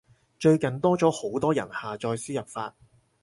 [0.39, 2.75] 最近多咗好多人下載輸入法